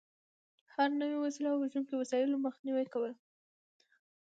[0.65, 3.13] د هر نوع وسلې او وژونکو وسایلو مخنیوی کول.